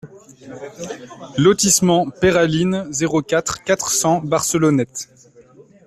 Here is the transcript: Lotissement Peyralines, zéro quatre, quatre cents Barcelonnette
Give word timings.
Lotissement 1.37 2.09
Peyralines, 2.09 2.87
zéro 2.91 3.21
quatre, 3.21 3.63
quatre 3.63 3.91
cents 3.91 4.19
Barcelonnette 4.21 5.09